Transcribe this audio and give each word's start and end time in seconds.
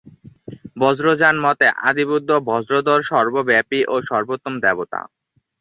বজ্রযানমতে 0.77 1.67
আদিবুদ্ধ 1.87 2.29
বজ্রধর 2.49 2.99
সর্বব্যাপী 3.09 3.79
ও 3.85 4.05
সর্বোত্তম 4.09 4.53
দেবতা। 4.65 4.99